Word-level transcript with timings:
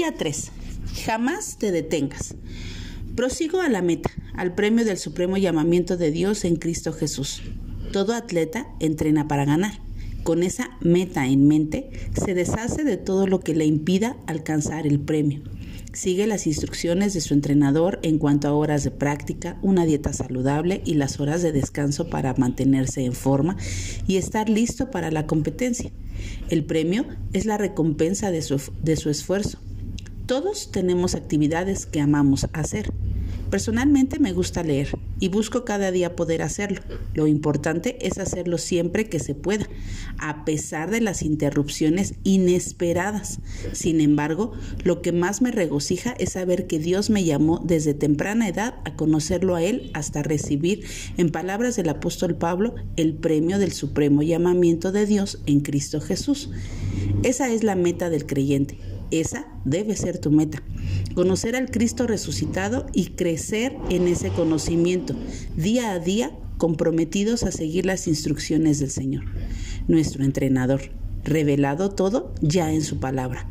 Día 0.00 0.14
3. 0.16 0.50
Jamás 1.04 1.58
te 1.58 1.72
detengas. 1.72 2.34
Prosigo 3.16 3.60
a 3.60 3.68
la 3.68 3.82
meta, 3.82 4.08
al 4.32 4.54
premio 4.54 4.86
del 4.86 4.96
supremo 4.96 5.36
llamamiento 5.36 5.98
de 5.98 6.10
Dios 6.10 6.46
en 6.46 6.56
Cristo 6.56 6.94
Jesús. 6.94 7.42
Todo 7.92 8.14
atleta 8.14 8.66
entrena 8.80 9.28
para 9.28 9.44
ganar. 9.44 9.82
Con 10.22 10.42
esa 10.42 10.70
meta 10.80 11.26
en 11.26 11.46
mente, 11.46 11.90
se 12.14 12.32
deshace 12.32 12.82
de 12.82 12.96
todo 12.96 13.26
lo 13.26 13.40
que 13.40 13.54
le 13.54 13.66
impida 13.66 14.16
alcanzar 14.26 14.86
el 14.86 15.00
premio. 15.00 15.42
Sigue 15.92 16.26
las 16.26 16.46
instrucciones 16.46 17.12
de 17.12 17.20
su 17.20 17.34
entrenador 17.34 18.00
en 18.02 18.16
cuanto 18.16 18.48
a 18.48 18.54
horas 18.54 18.84
de 18.84 18.92
práctica, 18.92 19.58
una 19.60 19.84
dieta 19.84 20.14
saludable 20.14 20.80
y 20.86 20.94
las 20.94 21.20
horas 21.20 21.42
de 21.42 21.52
descanso 21.52 22.08
para 22.08 22.32
mantenerse 22.38 23.04
en 23.04 23.12
forma 23.12 23.58
y 24.06 24.16
estar 24.16 24.48
listo 24.48 24.90
para 24.90 25.10
la 25.10 25.26
competencia. 25.26 25.92
El 26.48 26.64
premio 26.64 27.04
es 27.34 27.44
la 27.44 27.58
recompensa 27.58 28.30
de 28.30 28.40
su, 28.40 28.62
de 28.82 28.96
su 28.96 29.10
esfuerzo. 29.10 29.58
Todos 30.30 30.70
tenemos 30.70 31.16
actividades 31.16 31.86
que 31.86 32.00
amamos 32.00 32.46
hacer. 32.52 32.92
Personalmente 33.50 34.20
me 34.20 34.32
gusta 34.32 34.62
leer 34.62 34.96
y 35.18 35.26
busco 35.26 35.64
cada 35.64 35.90
día 35.90 36.14
poder 36.14 36.42
hacerlo. 36.42 36.82
Lo 37.14 37.26
importante 37.26 37.98
es 38.06 38.18
hacerlo 38.18 38.56
siempre 38.56 39.08
que 39.08 39.18
se 39.18 39.34
pueda, 39.34 39.66
a 40.18 40.44
pesar 40.44 40.92
de 40.92 41.00
las 41.00 41.22
interrupciones 41.22 42.14
inesperadas. 42.22 43.40
Sin 43.72 44.00
embargo, 44.00 44.52
lo 44.84 45.02
que 45.02 45.10
más 45.10 45.42
me 45.42 45.50
regocija 45.50 46.12
es 46.12 46.30
saber 46.34 46.68
que 46.68 46.78
Dios 46.78 47.10
me 47.10 47.24
llamó 47.24 47.60
desde 47.64 47.92
temprana 47.92 48.46
edad 48.46 48.76
a 48.84 48.94
conocerlo 48.94 49.56
a 49.56 49.64
Él 49.64 49.90
hasta 49.94 50.22
recibir, 50.22 50.84
en 51.16 51.30
palabras 51.30 51.74
del 51.74 51.88
apóstol 51.88 52.36
Pablo, 52.36 52.76
el 52.94 53.14
premio 53.14 53.58
del 53.58 53.72
supremo 53.72 54.22
llamamiento 54.22 54.92
de 54.92 55.06
Dios 55.06 55.40
en 55.46 55.58
Cristo 55.58 56.00
Jesús. 56.00 56.50
Esa 57.24 57.50
es 57.50 57.64
la 57.64 57.74
meta 57.74 58.10
del 58.10 58.26
creyente 58.26 58.78
esa 59.10 59.46
debe 59.64 59.96
ser 59.96 60.18
tu 60.18 60.30
meta. 60.30 60.62
Conocer 61.14 61.56
al 61.56 61.70
Cristo 61.70 62.06
resucitado 62.06 62.86
y 62.92 63.10
crecer 63.10 63.76
en 63.88 64.08
ese 64.08 64.30
conocimiento 64.30 65.14
día 65.56 65.92
a 65.92 65.98
día 65.98 66.32
comprometidos 66.58 67.42
a 67.42 67.52
seguir 67.52 67.86
las 67.86 68.06
instrucciones 68.06 68.78
del 68.80 68.90
Señor, 68.90 69.24
nuestro 69.88 70.24
entrenador, 70.24 70.82
revelado 71.24 71.90
todo 71.90 72.34
ya 72.42 72.72
en 72.72 72.82
su 72.82 73.00
palabra. 73.00 73.48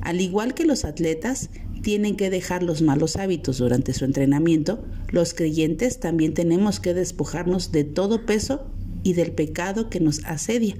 Al 0.00 0.20
igual 0.20 0.54
que 0.54 0.64
los 0.64 0.84
atletas 0.84 1.50
tienen 1.82 2.16
que 2.16 2.30
dejar 2.30 2.62
los 2.62 2.80
malos 2.80 3.16
hábitos 3.16 3.58
durante 3.58 3.92
su 3.92 4.04
entrenamiento, 4.04 4.84
los 5.08 5.34
creyentes 5.34 5.98
también 5.98 6.34
tenemos 6.34 6.80
que 6.80 6.94
despojarnos 6.94 7.72
de 7.72 7.84
todo 7.84 8.24
peso 8.24 8.66
y 9.02 9.14
del 9.14 9.32
pecado 9.32 9.90
que 9.90 10.00
nos 10.00 10.24
asedia 10.24 10.76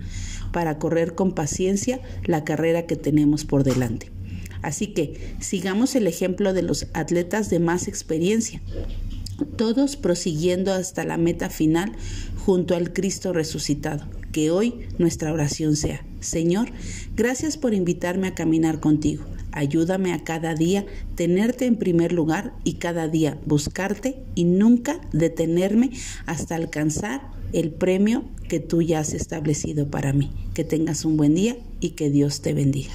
para 0.52 0.78
correr 0.78 1.14
con 1.14 1.32
paciencia 1.32 2.00
la 2.24 2.44
carrera 2.44 2.86
que 2.86 2.96
tenemos 2.96 3.44
por 3.44 3.64
delante. 3.64 4.10
Así 4.62 4.88
que 4.88 5.34
sigamos 5.40 5.94
el 5.96 6.06
ejemplo 6.06 6.52
de 6.52 6.62
los 6.62 6.86
atletas 6.94 7.50
de 7.50 7.58
más 7.58 7.88
experiencia, 7.88 8.62
todos 9.56 9.96
prosiguiendo 9.96 10.72
hasta 10.72 11.04
la 11.04 11.18
meta 11.18 11.50
final 11.50 11.92
junto 12.44 12.74
al 12.74 12.92
Cristo 12.92 13.32
resucitado. 13.32 14.06
Que 14.30 14.50
hoy 14.50 14.86
nuestra 14.98 15.32
oración 15.32 15.76
sea, 15.76 16.04
Señor, 16.20 16.70
gracias 17.14 17.58
por 17.58 17.74
invitarme 17.74 18.28
a 18.28 18.34
caminar 18.34 18.80
contigo. 18.80 19.24
Ayúdame 19.52 20.14
a 20.14 20.24
cada 20.24 20.54
día 20.54 20.86
tenerte 21.14 21.66
en 21.66 21.76
primer 21.76 22.12
lugar 22.12 22.54
y 22.64 22.74
cada 22.74 23.08
día 23.08 23.38
buscarte 23.44 24.16
y 24.34 24.44
nunca 24.44 24.98
detenerme 25.12 25.90
hasta 26.24 26.54
alcanzar 26.54 27.20
el 27.52 27.70
premio 27.70 28.24
que 28.48 28.60
tú 28.60 28.80
ya 28.80 29.00
has 29.00 29.12
establecido 29.12 29.90
para 29.90 30.14
mí. 30.14 30.30
Que 30.54 30.64
tengas 30.64 31.04
un 31.04 31.18
buen 31.18 31.34
día 31.34 31.58
y 31.80 31.90
que 31.90 32.08
Dios 32.08 32.40
te 32.40 32.54
bendiga. 32.54 32.92